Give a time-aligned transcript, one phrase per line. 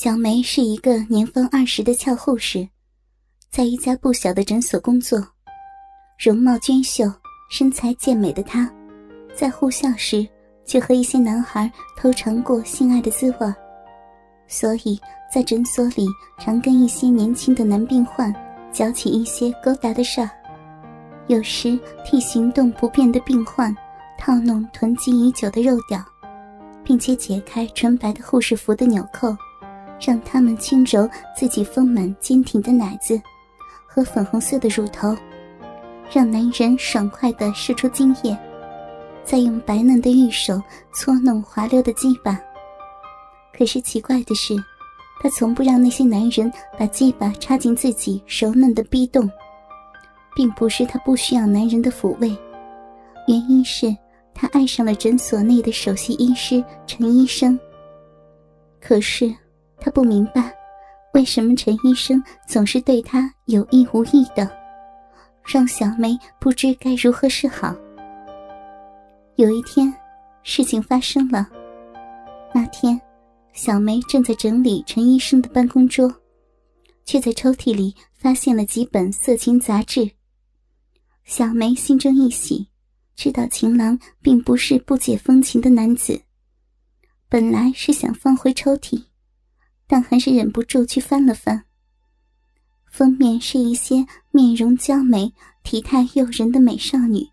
[0.00, 2.68] 小梅是一个年方二十的俏护士，
[3.50, 5.18] 在一家不小的诊所工作，
[6.16, 7.12] 容貌娟秀、
[7.50, 8.72] 身材健美的她，
[9.34, 10.24] 在护校时
[10.64, 13.54] 就和一些男孩偷尝过性爱的滋味，
[14.46, 15.00] 所以
[15.34, 16.06] 在诊所里
[16.38, 18.32] 常跟一些年轻的男病患
[18.72, 20.30] 搅起一些勾搭的事儿，
[21.26, 23.76] 有时替行动不便的病患
[24.16, 26.00] 套弄囤积已久的肉屌，
[26.84, 29.36] 并且解开纯白的护士服的纽扣。
[30.00, 33.20] 让他们轻揉自己丰满坚挺的奶子
[33.86, 35.16] 和粉红色的乳头，
[36.12, 38.36] 让男人爽快地射出精液，
[39.24, 42.40] 再用白嫩的玉手搓弄滑溜的鸡巴。
[43.52, 44.54] 可是奇怪的是，
[45.20, 49.28] 他从不让那些男人把鸡巴插进自己柔嫩的逼洞，
[50.36, 52.28] 并不是他不需要男人的抚慰，
[53.26, 53.94] 原因是
[54.32, 57.58] 他爱上了诊所内的首席医师陈医生。
[58.80, 59.34] 可是。
[59.80, 60.54] 他不明白，
[61.14, 64.50] 为什么陈医生总是对他有意无意的，
[65.44, 67.74] 让小梅不知该如何是好。
[69.36, 69.92] 有一天，
[70.42, 71.48] 事情发生了。
[72.52, 73.00] 那天，
[73.52, 76.12] 小梅正在整理陈医生的办公桌，
[77.04, 80.10] 却在抽屉里发现了几本色情杂志。
[81.24, 82.68] 小梅心中一喜，
[83.14, 86.20] 知道情郎并不是不解风情的男子，
[87.28, 89.04] 本来是想放回抽屉。
[89.88, 91.64] 但还是忍不住去翻了翻。
[92.90, 97.26] 封面是一些面容娇美、体态诱人的美少女，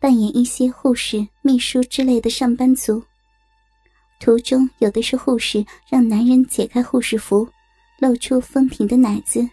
[0.00, 3.02] 扮演一些护士、秘书之类的上班族。
[4.18, 7.48] 图中有的是护士让男人解开护士服，
[7.98, 9.48] 露出丰挺的奶子，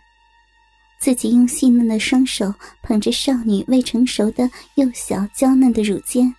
[1.00, 6.34] 自己用细嫩的双手捧着少女未成熟的幼小娇嫩的乳尖，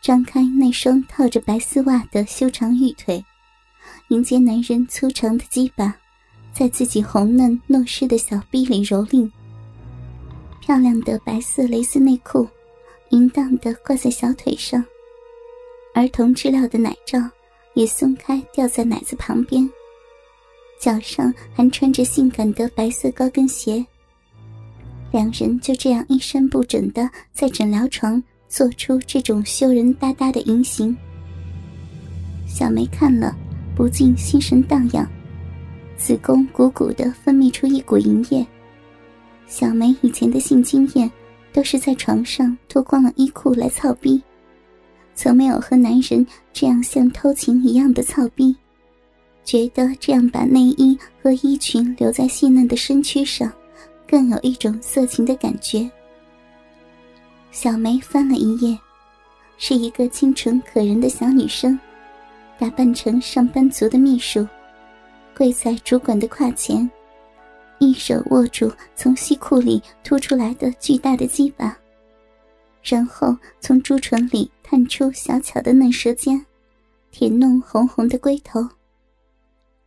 [0.00, 3.24] 张开那双套着白丝袜的修长玉腿。
[4.12, 5.96] 迎接男人粗长的鸡巴，
[6.52, 9.30] 在自己红嫩糯湿的小臂里蹂躏。
[10.60, 12.46] 漂亮的白色蕾丝内裤，
[13.08, 14.84] 淫荡的挂在小腿上，
[15.94, 17.18] 儿童织料的奶罩
[17.72, 19.66] 也松开掉在奶子旁边。
[20.78, 23.82] 脚上还穿着性感的白色高跟鞋。
[25.10, 30.94] 两人就这样衣衫不整的在诊疗床做出这种羞人哒哒的淫行。
[32.46, 33.34] 小梅看了。
[33.74, 35.08] 不禁心神荡漾，
[35.96, 38.46] 子宫鼓鼓的分泌出一股淫液。
[39.46, 41.10] 小梅以前的性经验
[41.52, 44.22] 都是在床上脱光了衣裤来操逼，
[45.14, 48.54] 从没有和男人这样像偷情一样的操逼，
[49.44, 53.50] 觉得这样把内衣和衣裙留在细嫩的身躯上，
[54.06, 55.90] 更有一种色情的感觉。
[57.50, 58.78] 小梅翻了一页，
[59.58, 61.78] 是一个清纯可人的小女生。
[62.62, 64.46] 打扮成上班族的秘书，
[65.36, 66.88] 跪在主管的胯前，
[67.80, 71.76] 一手握住从西裤里凸出来的巨大的鸡巴，
[72.80, 76.46] 然后从朱唇里探出小巧的嫩舌尖，
[77.10, 78.64] 舔弄红红的龟头。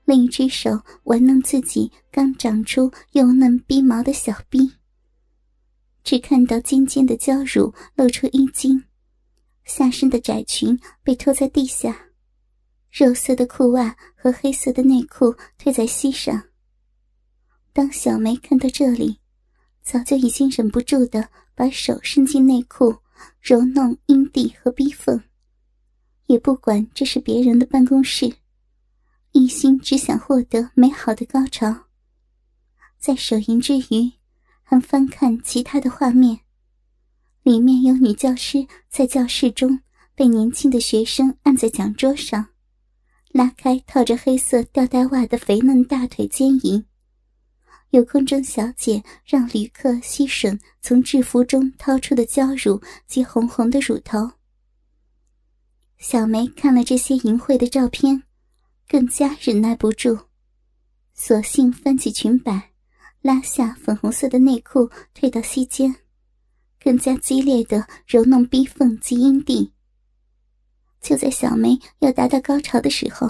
[0.04, 4.70] 另一只手玩弄自己刚长出又嫩逼毛的小逼，
[6.04, 8.84] 只看到尖尖的娇乳露出衣襟，
[9.64, 11.98] 下身的窄裙被拖在地下。
[12.98, 16.42] 肉色的裤袜和黑色的内裤推在膝上。
[17.74, 19.20] 当小梅看到这里，
[19.82, 22.96] 早就已经忍不住的把手伸进内裤，
[23.42, 25.22] 揉弄阴蒂和逼缝，
[26.28, 28.34] 也不管这是别人的办公室，
[29.34, 31.88] 一心只想获得美好的高潮。
[32.98, 34.10] 在手淫之余，
[34.64, 36.40] 还翻看其他的画面，
[37.44, 39.82] 里面有女教师在教室中
[40.16, 42.48] 被年轻的学生按在讲桌上。
[43.36, 46.86] 拉开套着黑色吊带袜的肥嫩大腿坚淫，
[47.90, 54.32] 有空中小姐让旅客吸吮从制服中掏出的娇乳及红红的乳头。
[55.98, 58.24] 小梅看了这些淫秽的照片，
[58.88, 60.18] 更加忍耐不住，
[61.14, 62.72] 索性翻起裙摆，
[63.22, 65.94] 拉下粉红色的内裤，退到膝间，
[66.82, 69.74] 更加激烈的揉弄逼缝及阴蒂。
[71.06, 73.30] 就在小梅要达到高潮的时候，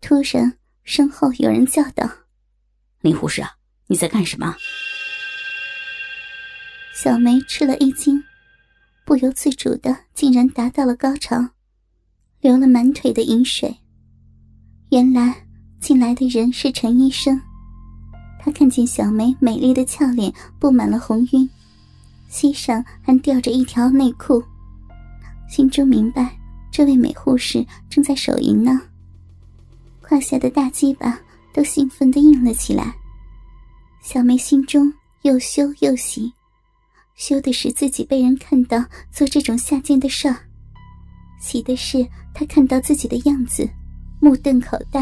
[0.00, 2.10] 突然身后有人叫道
[3.00, 3.52] ：“林护士啊，
[3.86, 4.56] 你在干什么？”
[6.92, 8.20] 小梅吃了一惊，
[9.06, 11.50] 不由自主的竟然达到了高潮，
[12.40, 13.72] 流了满腿的淫水。
[14.90, 15.46] 原来
[15.80, 17.40] 进来的人是陈医生，
[18.40, 21.48] 他看见小梅美丽的俏脸布满了红晕，
[22.28, 24.42] 膝上还吊着一条内裤，
[25.48, 26.36] 心中明白。
[26.74, 28.80] 这位美护士正在手淫呢，
[30.00, 31.20] 胯下的大鸡巴
[31.52, 32.92] 都兴奋的硬了起来。
[34.02, 34.92] 小梅心中
[35.22, 36.32] 又羞又喜，
[37.14, 40.36] 羞的是自己被人看到做这种下贱的事儿，
[41.40, 42.04] 喜的是
[42.34, 43.70] 她看到自己的样子，
[44.18, 45.00] 目瞪口呆，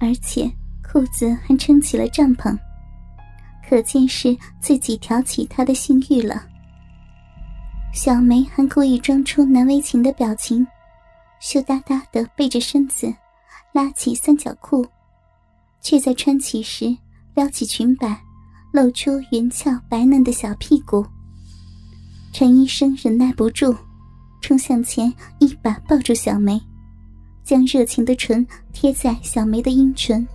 [0.00, 0.50] 而且
[0.82, 2.58] 裤子还撑起了帐篷，
[3.68, 6.44] 可见是自己挑起她的性欲了。
[7.92, 10.66] 小梅还故意装出难为情的表情，
[11.40, 13.14] 羞答答的背着身子，
[13.72, 14.84] 拉起三角裤，
[15.82, 16.96] 却在穿起时。
[17.34, 18.20] 撩起裙摆，
[18.72, 21.02] 露出圆翘白嫩的小屁股。
[22.30, 23.74] 陈医生忍耐不住，
[24.42, 26.60] 冲向前一把抱住小梅，
[27.42, 30.28] 将热情的唇贴在小梅的阴唇。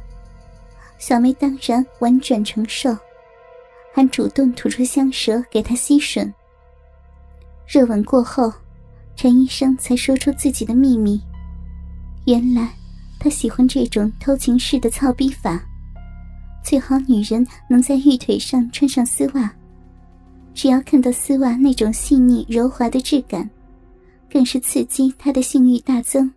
[0.97, 2.97] 小梅当然婉转承受，
[3.93, 6.33] 还主动吐出香舌给她吸吮。
[7.67, 8.51] 热吻过后，
[9.15, 11.21] 陈医生才说出自己的秘密：
[12.25, 12.73] 原来
[13.19, 15.61] 他喜欢这种偷情式的操逼法。
[16.63, 19.53] 最好女人能在玉腿上穿上丝袜，
[20.53, 23.49] 只要看到丝袜那种细腻柔滑的质感，
[24.31, 26.31] 更是刺激他的性欲大增。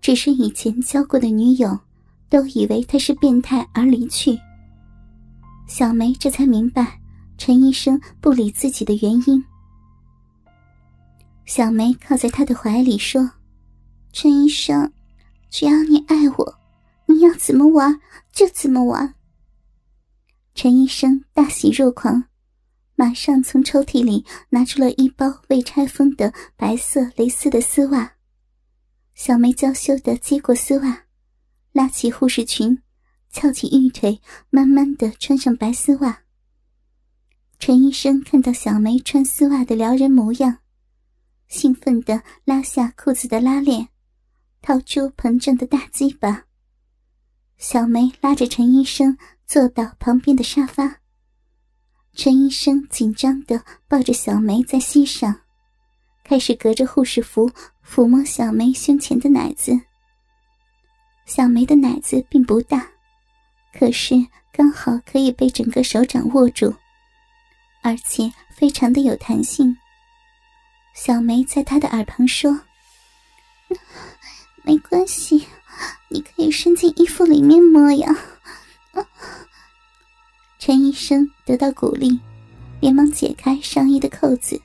[0.00, 1.78] 只是以前交过的女友，
[2.30, 4.38] 都以为他是变态而离去。
[5.66, 6.98] 小梅这才明白
[7.36, 9.44] 陈医生不理自己的原因。
[11.50, 13.28] 小梅靠在他的怀里说
[14.14, 14.92] ：“陈医生，
[15.50, 16.60] 只要你爱我。”
[17.06, 18.00] 你要怎么玩
[18.30, 19.16] 就怎么玩。
[20.54, 22.26] 陈医生大喜若狂，
[22.94, 28.12] 马上从抽屉里拿出了一包未拆封的白色蕾丝的丝袜。
[29.16, 31.06] 小梅娇羞的接过丝袜，
[31.72, 32.80] 拉起护士裙，
[33.32, 34.20] 翘起玉腿，
[34.50, 36.20] 慢慢的穿上白丝袜。
[37.58, 40.58] 陈医生看到小梅穿丝袜的撩人模样，
[41.50, 43.88] 兴奋的拉下裤子的拉链，
[44.62, 46.44] 掏出膨胀的大鸡巴。
[47.58, 51.00] 小梅拉着陈医生坐到旁边的沙发。
[52.14, 55.40] 陈医生紧张的抱着小梅在膝上，
[56.22, 57.50] 开始隔着护士服
[57.84, 59.78] 抚摸小梅胸前的奶子。
[61.26, 62.88] 小梅的奶子并不大，
[63.76, 64.14] 可是
[64.52, 66.72] 刚好可以被整个手掌握住，
[67.82, 69.76] 而且非常的有弹性。
[71.02, 72.60] 小梅在他的耳旁说
[74.62, 75.46] ：“没关系。”
[76.12, 78.14] 你可以伸进衣服里面摸呀！
[80.58, 82.20] 陈医生得到鼓励，
[82.80, 84.60] 连忙解开上衣的扣子，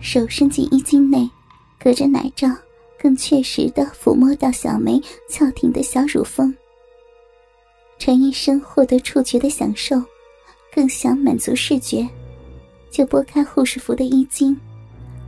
[0.00, 1.28] 手伸进衣襟内，
[1.78, 2.48] 隔着奶罩，
[2.98, 4.98] 更确实的抚摸到小梅
[5.28, 6.56] 翘挺的小乳峰。
[7.98, 10.02] 陈医生获得触觉的享受，
[10.72, 12.08] 更想满足视觉，
[12.90, 14.58] 就拨开护士服的衣襟，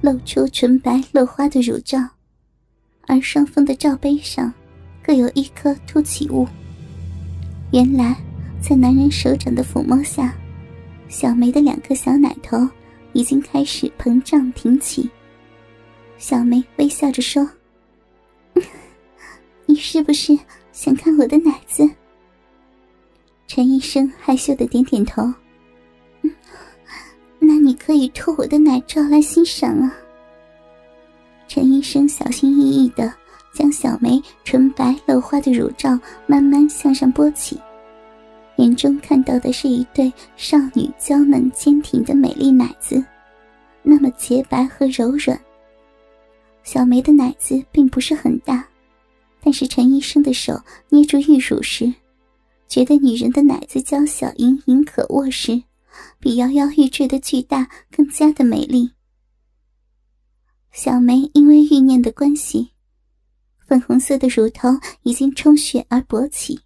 [0.01, 1.99] 露出纯白落花的乳罩，
[3.07, 4.53] 而双峰的罩杯上。
[5.03, 6.49] 各有一颗凸起物。
[7.73, 8.17] 原来，
[8.61, 10.35] 在男人手掌的抚摸下，
[11.09, 12.69] 小梅的两颗小奶头
[13.13, 15.09] 已经开始膨胀挺起。
[16.19, 17.49] 小梅微笑着说
[19.67, 20.37] ：“你是不是
[20.73, 21.89] 想看我的奶子？”
[23.47, 25.33] 陈医生害羞的点点头
[27.47, 29.95] ：“那你可以脱我的奶罩来欣赏啊。”
[31.47, 33.13] 陈医生小心翼翼的。
[33.57, 37.59] 将小梅纯白露花的乳罩慢慢向上拨起，
[38.57, 43.03] 眼中看到的是一对少女娇嫩坚挺的美丽奶子，
[43.83, 45.41] 那么洁白和柔软。
[46.65, 48.63] 小梅的奶子并不是很大，
[49.43, 51.91] 但是陈医生的手捏住玉乳时，
[52.69, 55.63] 觉得女人的奶子娇小盈盈可握时，
[56.19, 58.91] 比摇摇欲坠的巨大更加的美丽。
[60.73, 62.73] 小梅因为欲念的关系。
[63.67, 64.69] 粉红色的乳头
[65.03, 66.61] 已经充血而勃起，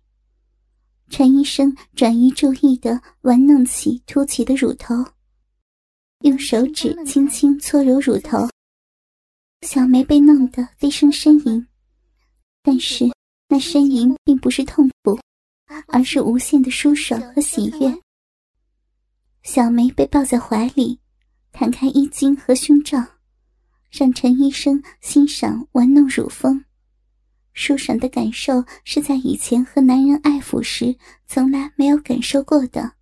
[1.08, 4.94] 陈医生转移注意的玩弄起凸起的乳头，
[6.24, 8.46] 用手指轻轻搓揉乳头。
[9.62, 11.66] 小梅被弄得低声呻吟，
[12.62, 13.06] 但是
[13.48, 15.18] 那呻吟并不是痛苦，
[15.88, 17.98] 而是无限的舒爽和喜悦。
[19.42, 21.00] 小梅被抱在怀里，
[21.50, 23.04] 弹开衣襟和胸罩，
[23.90, 26.64] 让陈医生欣赏玩弄乳峰。
[27.52, 32.92] 舒爽的感受是在以前和男人爱抚时从来没有感受过的。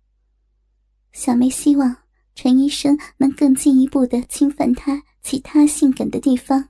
[1.11, 1.95] 小梅希望
[2.33, 6.69] 陈医生能更进一步的侵犯她其他性感的地方。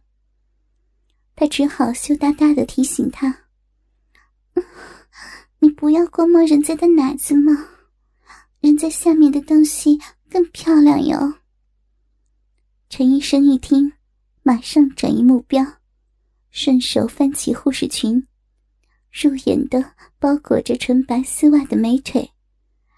[1.35, 3.43] 她只好羞答答的提醒他
[5.59, 7.69] ：“你不要光摸人家的奶子嘛，
[8.60, 10.00] 人家下面的东西
[10.30, 11.36] 更漂亮哟。”
[12.89, 13.94] 陈医生一听，
[14.44, 15.66] 马上转移目标。
[16.51, 18.25] 顺手翻起护士裙，
[19.12, 22.32] 入眼的包裹着纯白丝袜的美腿，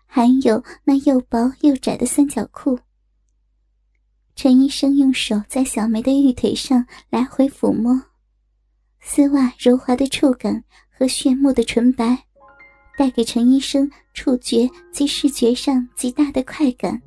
[0.06, 2.80] 还有那又薄又窄的三角裤。
[4.34, 8.02] 陈医生用手在小梅的玉腿上来回抚摸，
[9.02, 12.28] 丝袜柔滑的触感和炫目的纯白，
[12.98, 17.02] 带给陈医生触觉及视觉上极大的快感。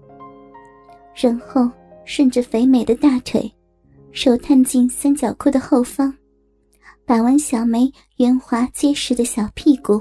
[1.14, 1.70] 然后
[2.04, 3.52] 顺着肥美的大腿，
[4.12, 6.12] 手探进三角裤的后方，
[7.06, 10.00] 把玩小梅圆滑结实的小屁股。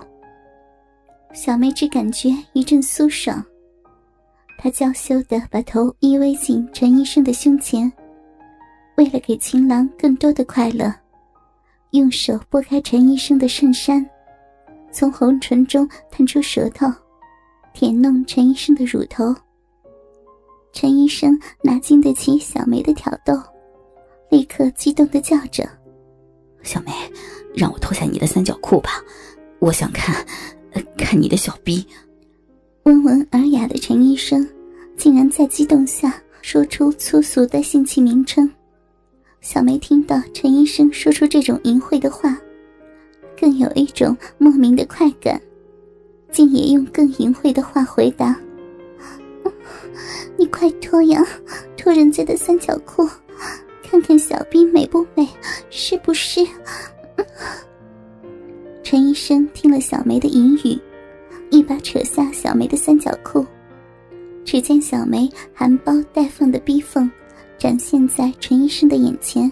[1.34, 3.44] 小梅只感觉一阵酥爽，
[4.58, 7.92] 她娇羞地把头依偎进陈医生的胸前，
[8.98, 10.94] 为了给情郎更多的快乐，
[11.92, 14.04] 用手拨开陈医生的衬衫，
[14.94, 16.86] 从红唇中探出舌头，
[17.74, 19.36] 舔弄陈医生的乳头。
[20.72, 23.34] 陈医生哪经得起小梅的挑逗，
[24.30, 25.68] 立刻激动的叫着
[26.62, 26.92] ：“小梅，
[27.56, 28.92] 让我脱下你的三角裤吧，
[29.60, 30.24] 我想看，
[30.98, 31.86] 看你的小逼。”
[32.86, 34.48] 温文尔雅的陈医生，
[34.96, 38.50] 竟然在激动下说出粗俗的性器名称。
[39.42, 42.38] 小梅听到陈医生说出这种淫秽的话，
[43.40, 45.42] 更有一种莫名的快感，
[46.32, 48.36] 竟也用更淫秽的话回答。
[50.38, 51.26] 你快脱呀，
[51.78, 53.08] 脱人家的三角裤，
[53.84, 55.28] 看看小臂美不美，
[55.70, 56.46] 是不是？
[58.84, 60.80] 陈医生听了小梅的淫语，
[61.50, 63.46] 一把扯下小梅的三角裤，
[64.46, 67.10] 只见小梅含苞待放的逼缝
[67.58, 69.52] 展现在陈医生的眼前。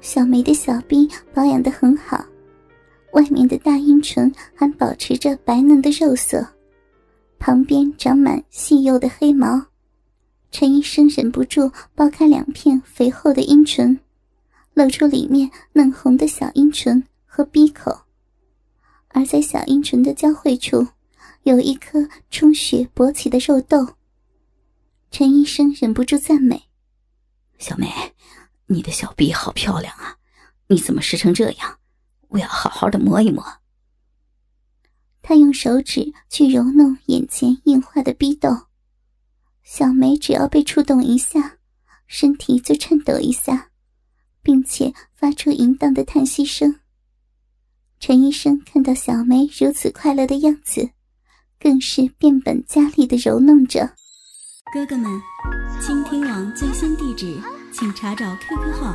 [0.00, 2.24] 小梅的小臂保养的很好，
[3.12, 6.46] 外面的大阴唇还保持着白嫩的肉色。
[7.38, 9.66] 旁边长满细幼的黑毛，
[10.50, 13.98] 陈医生忍不住剥开两片肥厚的阴唇，
[14.74, 18.02] 露出里面嫩红的小阴唇和鼻口，
[19.08, 20.86] 而在小阴唇的交汇处，
[21.42, 23.86] 有一颗充血勃起的肉豆。
[25.10, 26.64] 陈医生忍不住赞美
[27.58, 27.88] ：“小梅，
[28.66, 30.16] 你的小臂好漂亮啊！
[30.68, 31.78] 你怎么湿成这样？
[32.28, 33.44] 我要好好的摸一摸。”
[35.22, 38.48] 他用手指去揉弄眼前硬化的逼斗，
[39.64, 41.58] 小梅只要被触动一下，
[42.06, 43.70] 身体就颤抖一下，
[44.42, 46.78] 并且发出淫荡的叹息声。
[47.98, 50.90] 陈医生看到小梅如此快乐的样子，
[51.58, 53.94] 更是变本加厉的揉弄着。
[54.72, 55.10] 哥哥们，
[55.80, 57.36] 倾听网最新地址，
[57.72, 58.94] 请查找 QQ 号